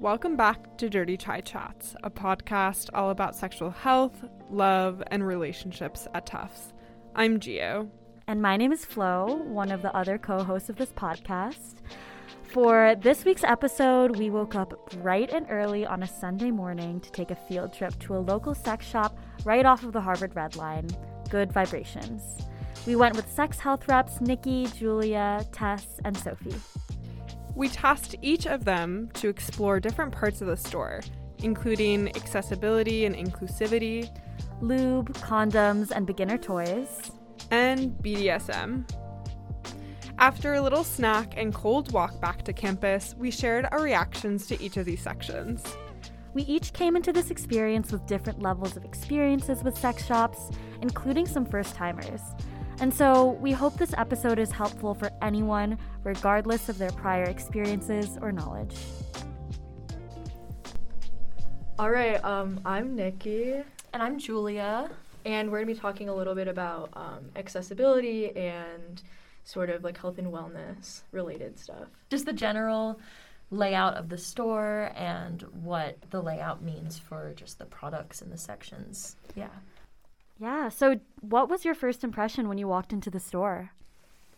[0.00, 6.08] Welcome back to Dirty Chai Chats, a podcast all about sexual health, love, and relationships
[6.14, 6.72] at Tufts.
[7.14, 7.86] I'm Geo.
[8.26, 11.82] And my name is Flo, one of the other co hosts of this podcast.
[12.44, 17.12] For this week's episode, we woke up bright and early on a Sunday morning to
[17.12, 20.56] take a field trip to a local sex shop right off of the Harvard Red
[20.56, 20.88] Line.
[21.28, 22.38] Good vibrations.
[22.86, 26.56] We went with sex health reps Nikki, Julia, Tess, and Sophie.
[27.54, 31.00] We tasked each of them to explore different parts of the store,
[31.42, 34.08] including accessibility and inclusivity,
[34.60, 37.10] lube, condoms, and beginner toys,
[37.50, 38.84] and BDSM.
[40.18, 44.62] After a little snack and cold walk back to campus, we shared our reactions to
[44.62, 45.64] each of these sections.
[46.34, 50.50] We each came into this experience with different levels of experiences with sex shops,
[50.82, 52.20] including some first timers.
[52.80, 58.16] And so we hope this episode is helpful for anyone, regardless of their prior experiences
[58.22, 58.74] or knowledge.
[61.78, 63.62] All right, um, I'm Nikki.
[63.92, 64.90] And I'm Julia.
[65.26, 69.02] And we're going to be talking a little bit about um, accessibility and
[69.44, 71.88] sort of like health and wellness related stuff.
[72.08, 72.98] Just the general
[73.50, 78.38] layout of the store and what the layout means for just the products and the
[78.38, 79.16] sections.
[79.34, 79.48] Yeah.
[80.40, 80.70] Yeah.
[80.70, 83.72] So, what was your first impression when you walked into the store?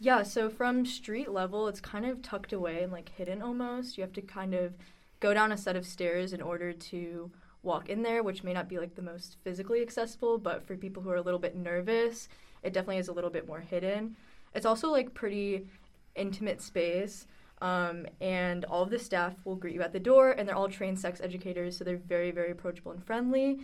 [0.00, 0.24] Yeah.
[0.24, 3.96] So, from street level, it's kind of tucked away and like hidden almost.
[3.96, 4.74] You have to kind of
[5.20, 7.30] go down a set of stairs in order to
[7.62, 11.04] walk in there, which may not be like the most physically accessible, but for people
[11.04, 12.28] who are a little bit nervous,
[12.64, 14.16] it definitely is a little bit more hidden.
[14.54, 15.68] It's also like pretty
[16.16, 17.28] intimate space.
[17.60, 20.68] Um, and all of the staff will greet you at the door, and they're all
[20.68, 23.60] trained sex educators, so they're very, very approachable and friendly.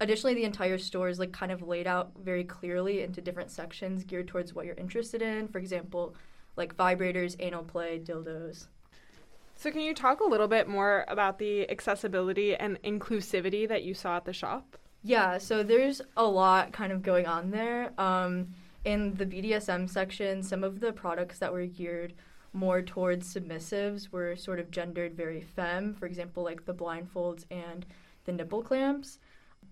[0.00, 4.04] Additionally, the entire store is like kind of laid out very clearly into different sections
[4.04, 5.48] geared towards what you're interested in.
[5.48, 6.14] For example,
[6.56, 8.66] like vibrators, anal play, dildos.
[9.56, 13.92] So, can you talk a little bit more about the accessibility and inclusivity that you
[13.92, 14.76] saw at the shop?
[15.02, 17.92] Yeah, so there's a lot kind of going on there.
[17.98, 18.54] Um,
[18.84, 22.14] in the BDSM section, some of the products that were geared
[22.52, 25.94] more towards submissives were sort of gendered very femme.
[25.94, 27.84] For example, like the blindfolds and
[28.24, 29.18] the nipple clamps.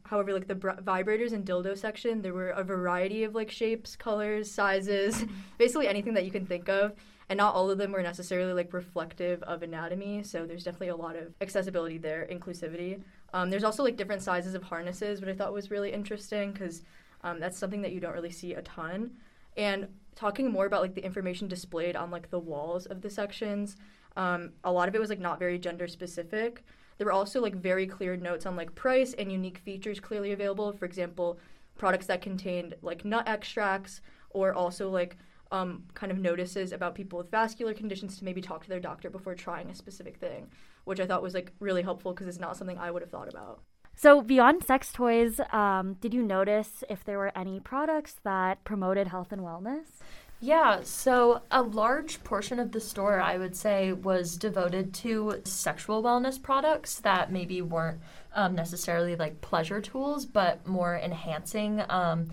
[0.06, 3.96] However, like the br- vibrators and dildo section, there were a variety of like shapes,
[3.96, 5.24] colors, sizes,
[5.58, 6.92] basically anything that you can think of.
[7.28, 10.22] And not all of them were necessarily like reflective of anatomy.
[10.22, 13.02] So there's definitely a lot of accessibility there, inclusivity.
[13.34, 16.82] Um, there's also like different sizes of harnesses, which I thought was really interesting because
[17.24, 19.10] um, that's something that you don't really see a ton.
[19.56, 23.76] And talking more about like the information displayed on like the walls of the sections,
[24.16, 26.64] um, a lot of it was like not very gender specific.
[26.98, 30.72] There were also like very clear notes on like price and unique features clearly available.
[30.72, 31.38] For example,
[31.76, 35.16] products that contained like nut extracts or also like
[35.52, 39.10] um, kind of notices about people with vascular conditions to maybe talk to their doctor
[39.10, 40.48] before trying a specific thing,
[40.84, 43.28] which I thought was like really helpful because it's not something I would have thought
[43.28, 43.62] about.
[43.98, 49.08] So, beyond sex toys, um, did you notice if there were any products that promoted
[49.08, 49.86] health and wellness?
[50.38, 56.02] Yeah, so a large portion of the store, I would say, was devoted to sexual
[56.02, 58.00] wellness products that maybe weren't
[58.34, 62.28] um, necessarily like pleasure tools, but more enhancing um,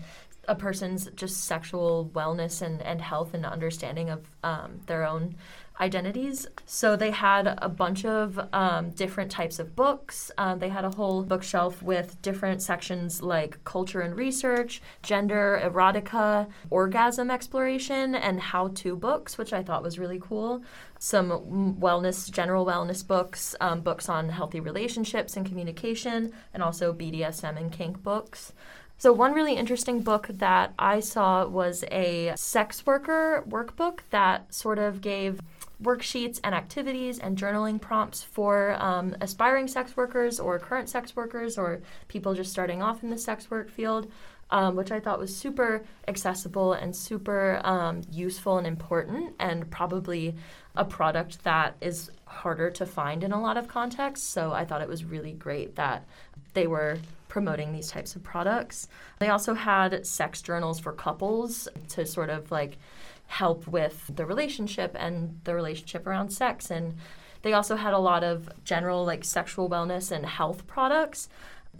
[0.46, 5.34] a person's just sexual wellness and, and health and understanding of um, their own
[5.80, 6.46] identities.
[6.66, 10.30] So they had a bunch of um, different types of books.
[10.38, 16.48] Uh, they had a whole bookshelf with different sections like culture and research, gender, erotica,
[16.70, 20.62] orgasm exploration, and how to books, which I thought was really cool.
[21.00, 27.56] Some wellness, general wellness books, um, books on healthy relationships and communication, and also BDSM
[27.56, 28.52] and kink books.
[28.96, 34.78] So, one really interesting book that I saw was a sex worker workbook that sort
[34.78, 35.40] of gave
[35.82, 41.58] worksheets and activities and journaling prompts for um, aspiring sex workers or current sex workers
[41.58, 44.10] or people just starting off in the sex work field,
[44.50, 50.34] um, which I thought was super accessible and super um, useful and important, and probably
[50.76, 54.26] a product that is harder to find in a lot of contexts.
[54.26, 56.06] So I thought it was really great that
[56.52, 56.98] they were
[57.34, 58.86] promoting these types of products.
[59.18, 62.78] They also had sex journals for couples to sort of like
[63.26, 66.70] help with the relationship and the relationship around sex.
[66.70, 66.94] And
[67.42, 71.28] they also had a lot of general like sexual wellness and health products,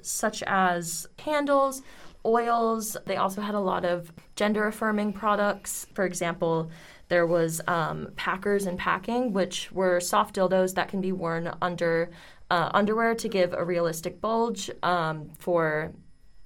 [0.03, 1.83] such as candles,
[2.27, 2.97] oils.
[3.06, 5.87] They also had a lot of gender affirming products.
[5.95, 6.69] For example,
[7.15, 12.11] there was um, packers and packing, which were soft dildos that can be worn under
[12.51, 15.93] uh, underwear to give a realistic bulge um, for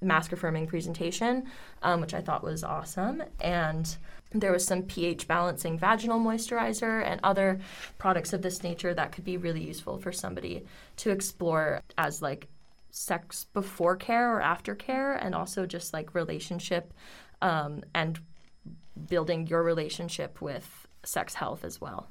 [0.01, 1.33] masc affirming presentation,
[1.81, 3.17] um, which I thought was awesome.
[3.41, 3.85] And
[4.31, 7.59] There was some pH balancing vaginal moisturizer and other
[7.97, 10.65] products of this nature that could be really useful for somebody
[10.97, 12.47] to explore as like
[12.91, 16.93] sex before care or after care, and also just like relationship
[17.41, 18.19] um, and
[19.07, 22.09] building your relationship with sex health as well.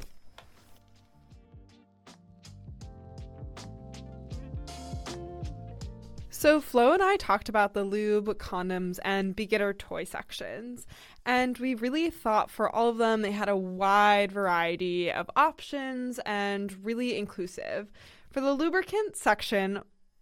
[6.30, 10.86] So, Flo and I talked about the lube, condoms, and beginner toy sections,
[11.26, 16.20] and we really thought for all of them they had a wide variety of options
[16.24, 17.90] and really inclusive.
[18.30, 19.80] For the lubricant section,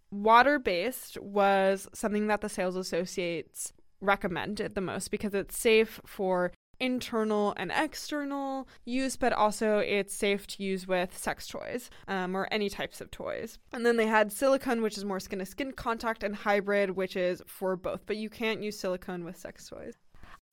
[0.09, 6.51] water based was something that the sales associates recommended the most because it's safe for
[6.79, 12.47] internal and external use, but also it's safe to use with sex toys um, or
[12.51, 13.57] any types of toys.
[13.73, 17.15] And then they had silicone, which is more skin to skin contact, and hybrid, which
[17.15, 19.95] is for both, but you can't use silicone with sex toys.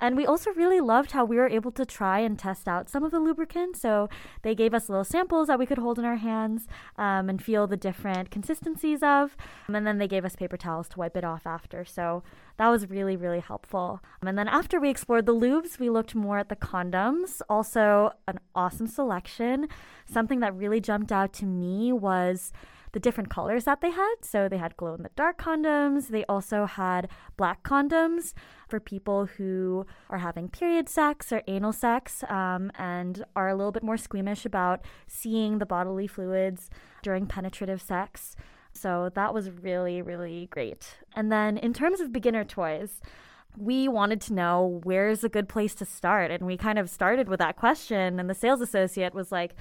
[0.00, 3.04] And we also really loved how we were able to try and test out some
[3.04, 3.80] of the lubricants.
[3.80, 4.08] So
[4.42, 6.66] they gave us little samples that we could hold in our hands
[6.98, 9.36] um, and feel the different consistencies of.
[9.68, 11.84] And then they gave us paper towels to wipe it off after.
[11.84, 12.24] So
[12.56, 14.00] that was really, really helpful.
[14.20, 17.40] And then after we explored the lubes, we looked more at the condoms.
[17.48, 19.68] Also, an awesome selection.
[20.06, 22.52] Something that really jumped out to me was
[22.94, 24.14] the different colors that they had.
[24.22, 26.08] So they had glow in the dark condoms.
[26.08, 28.34] They also had black condoms
[28.68, 33.72] for people who are having period sex or anal sex um, and are a little
[33.72, 36.70] bit more squeamish about seeing the bodily fluids
[37.02, 38.36] during penetrative sex.
[38.72, 40.98] So that was really, really great.
[41.16, 43.00] And then in terms of beginner toys,
[43.56, 46.30] we wanted to know where's a good place to start.
[46.30, 48.20] And we kind of started with that question.
[48.20, 49.54] And the sales associate was like,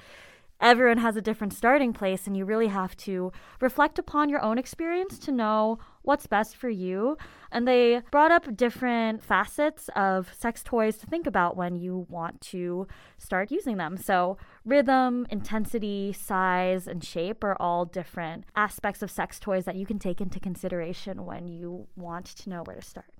[0.64, 3.30] everyone has a different starting place, and you really have to
[3.60, 7.18] reflect upon your own experience to know what's best for you.
[7.52, 12.40] And they brought up different facets of sex toys to think about when you want
[12.52, 12.88] to
[13.18, 13.98] start using them.
[13.98, 19.84] So, rhythm, intensity, size, and shape are all different aspects of sex toys that you
[19.84, 23.13] can take into consideration when you want to know where to start.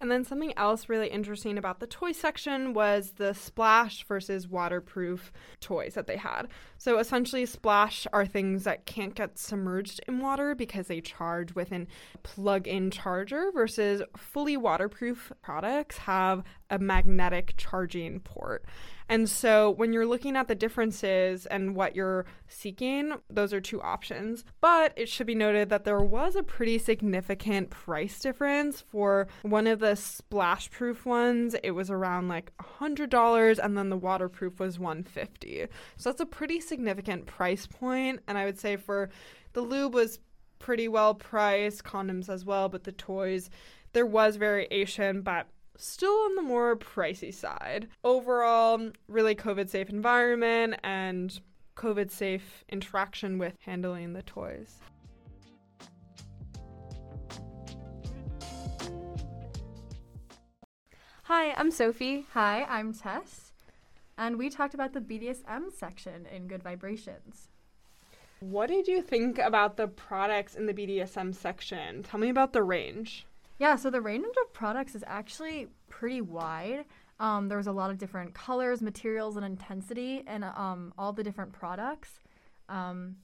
[0.00, 5.32] And then something else really interesting about the toy section was the splash versus waterproof
[5.60, 6.48] toys that they had.
[6.76, 11.72] So essentially, splash are things that can't get submerged in water because they charge with
[11.72, 11.86] an
[12.22, 18.64] plug in charger, versus fully waterproof products have a magnetic charging port.
[19.08, 23.82] And so when you're looking at the differences and what you're seeking, those are two
[23.82, 24.44] options.
[24.60, 29.66] But it should be noted that there was a pretty significant price difference for one
[29.66, 31.54] of the splash proof ones.
[31.62, 32.50] It was around like
[32.80, 35.66] $100 and then the waterproof was 150.
[35.96, 39.10] So that's a pretty significant price point and I would say for
[39.52, 40.18] the lube was
[40.58, 43.50] pretty well priced, condoms as well, but the toys
[43.92, 45.46] there was variation, but
[45.76, 47.88] still on the more pricey side.
[48.02, 51.40] Overall, really COVID safe environment and
[51.76, 54.78] COVID safe interaction with handling the toys.
[61.24, 63.52] Hi, I'm Sophie, Hi, I'm Tess,
[64.18, 67.48] and we talked about the BDSM section in Good Vibrations.
[68.40, 72.02] What did you think about the products in the BDSM section?
[72.02, 73.26] Tell me about the range.
[73.58, 76.84] Yeah, so the range of products is actually pretty wide.
[77.20, 81.22] Um, there was a lot of different colors, materials, and intensity in um, all the
[81.22, 82.20] different products.
[82.68, 83.16] Um,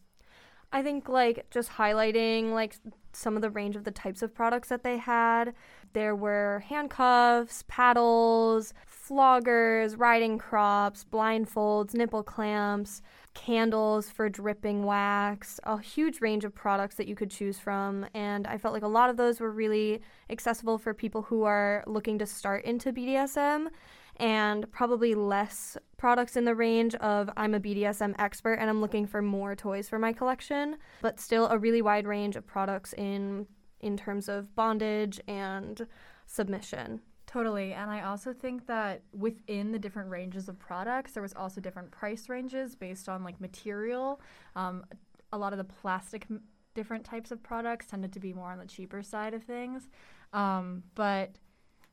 [0.73, 2.77] I think like just highlighting like
[3.12, 5.53] some of the range of the types of products that they had.
[5.93, 8.72] There were handcuffs, paddles,
[9.10, 13.02] floggers, riding crops, blindfolds, nipple clamps,
[13.34, 18.06] candles for dripping wax, a huge range of products that you could choose from.
[18.14, 20.00] And I felt like a lot of those were really
[20.31, 23.69] accessible for people who are looking to start into BDSM
[24.17, 29.06] and probably less products in the range of I'm a BDSM expert and I'm looking
[29.06, 33.46] for more toys for my collection, but still a really wide range of products in
[33.81, 35.86] in terms of bondage and
[36.26, 37.00] submission.
[37.31, 37.72] Totally.
[37.75, 41.91] And I also think that within the different ranges of products, there was also different
[41.93, 44.20] price ranges based on like material.
[44.56, 44.84] Um,
[45.32, 46.43] a lot of the plastic m-
[46.75, 49.89] different types of products tended to be more on the cheaper side of things.
[50.32, 51.37] Um, but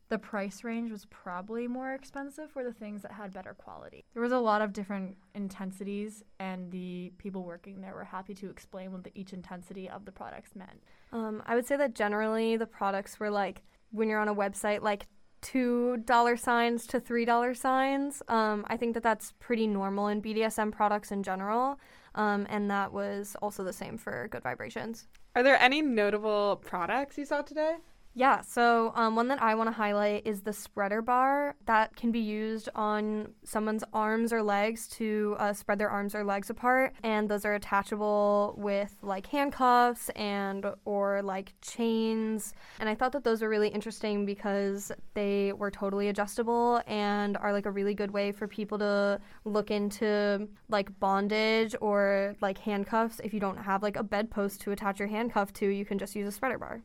[0.10, 4.04] the price range was probably more expensive for the things that had better quality.
[4.14, 8.50] There was a lot of different intensities, and the people working there were happy to
[8.50, 10.82] explain what the, each intensity of the products meant.
[11.12, 14.82] Um, I would say that generally the products were like when you're on a website,
[14.82, 15.08] like
[15.42, 18.22] two dollar signs to three dollar signs.
[18.28, 21.80] Um, I think that that's pretty normal in BDSM products in general,
[22.16, 25.08] um, and that was also the same for Good Vibrations.
[25.36, 27.76] Are there any notable products you saw today?
[28.18, 32.12] Yeah, so um, one that I want to highlight is the spreader bar that can
[32.12, 36.96] be used on someone's arms or legs to uh, spread their arms or legs apart,
[37.04, 42.56] and those are attachable with like handcuffs and or like chains.
[42.80, 47.54] And I thought that those were really interesting because they were totally adjustable and are
[47.54, 53.22] like a really good way for people to look into like bondage or like handcuffs.
[53.24, 56.16] If you don't have like a bedpost to attach your handcuff to, you can just
[56.16, 56.82] use a spreader bar.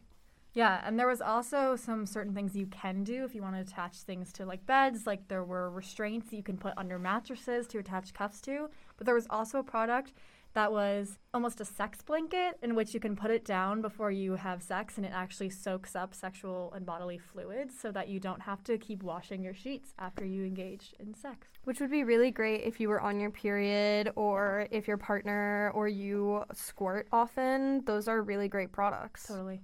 [0.55, 3.63] Yeah, and there was also some certain things you can do if you want to
[3.63, 7.67] attach things to like beds, like there were restraints that you can put under mattresses
[7.69, 8.69] to attach cuffs to,
[8.99, 10.13] but there was also a product
[10.55, 14.35] that was almost a sex blanket in which you can put it down before you
[14.35, 18.43] have sex and it actually soaks up sexual and bodily fluids so that you don't
[18.43, 21.49] have to keep washing your sheets after you engage in sex.
[21.65, 25.73] Which would be really great if you were on your period or if your partner
[25.75, 27.83] or you squirt often.
[27.87, 29.27] Those are really great products.
[29.27, 29.63] Totally.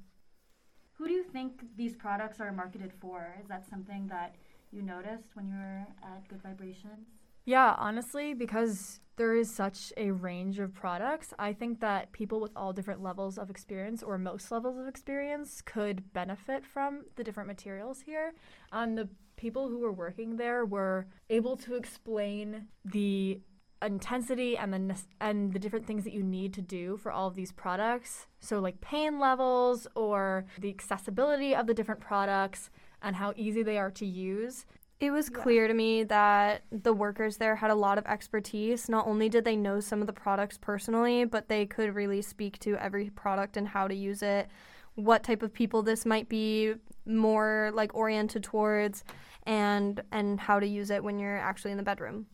[0.99, 3.33] Who do you think these products are marketed for?
[3.41, 4.35] Is that something that
[4.73, 7.07] you noticed when you were at Good Vibrations?
[7.45, 12.51] Yeah, honestly, because there is such a range of products, I think that people with
[12.57, 17.47] all different levels of experience or most levels of experience could benefit from the different
[17.47, 18.35] materials here.
[18.73, 23.41] And the people who were working there were able to explain the
[23.83, 27.35] intensity and the and the different things that you need to do for all of
[27.35, 28.27] these products.
[28.41, 32.71] So like pain levels or the accessibility of the different products
[33.03, 34.67] and how easy they are to use.
[35.01, 35.43] It was yeah.
[35.43, 38.89] clear to me that the workers there had a lot of expertise.
[38.89, 42.59] Not only did they know some of the products personally, but they could really speak
[42.61, 44.49] to every product and how to use it,
[44.97, 46.75] what type of people this might be
[47.07, 49.05] more like oriented towards
[49.45, 52.27] and and how to use it when you're actually in the bedroom.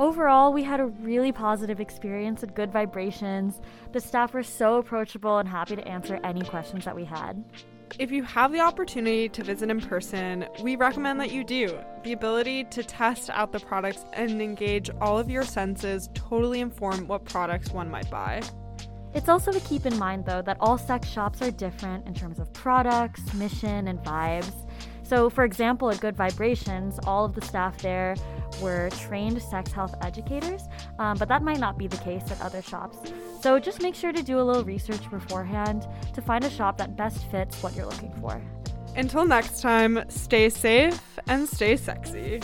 [0.00, 3.60] Overall, we had a really positive experience at Good Vibrations.
[3.92, 7.44] The staff were so approachable and happy to answer any questions that we had.
[7.98, 11.78] If you have the opportunity to visit in person, we recommend that you do.
[12.02, 17.06] The ability to test out the products and engage all of your senses totally inform
[17.06, 18.40] what products one might buy.
[19.12, 22.38] It's also to keep in mind, though, that all sex shops are different in terms
[22.38, 24.54] of products, mission, and vibes.
[25.10, 28.14] So, for example, at Good Vibrations, all of the staff there
[28.62, 30.68] were trained sex health educators,
[31.00, 32.96] um, but that might not be the case at other shops.
[33.40, 36.96] So just make sure to do a little research beforehand to find a shop that
[36.96, 38.40] best fits what you're looking for.
[38.94, 42.40] Until next time, stay safe and stay sexy.